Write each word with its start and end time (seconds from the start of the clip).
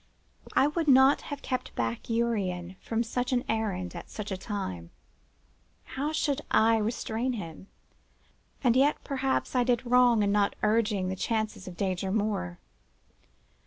I 0.53 0.65
would 0.65 0.87
not 0.87 1.21
have 1.29 1.43
kept 1.43 1.75
back 1.75 2.09
Urian 2.09 2.75
from 2.81 3.03
such 3.03 3.31
on 3.31 3.43
errand 3.47 3.95
at 3.95 4.09
such 4.09 4.31
a 4.31 4.35
time. 4.35 4.89
How 5.93 6.11
should 6.11 6.41
I 6.49 6.77
restrain 6.77 7.33
him? 7.33 7.67
And 8.63 8.75
yet, 8.75 8.97
perhaps, 9.03 9.55
I 9.55 9.63
did 9.63 9.85
wrong 9.85 10.23
in 10.23 10.31
not 10.31 10.55
urging 10.63 11.09
the 11.09 11.15
chances 11.15 11.67
of 11.67 11.77
danger 11.77 12.11
more. 12.11 12.57